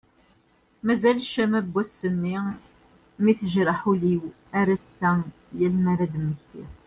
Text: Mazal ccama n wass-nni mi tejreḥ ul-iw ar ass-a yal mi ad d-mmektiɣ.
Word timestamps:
Mazal 0.85 1.17
ccama 1.25 1.59
n 1.65 1.67
wass-nni 1.73 2.37
mi 3.23 3.33
tejreḥ 3.39 3.79
ul-iw 3.91 4.23
ar 4.59 4.67
ass-a 4.75 5.11
yal 5.59 5.75
mi 5.83 5.89
ad 5.93 6.01
d-mmektiɣ. 6.11 6.69